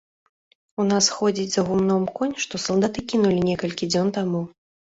[0.83, 4.47] У нас ходзіць за гумном конь, што салдаты кінулі некалькі дзён таму.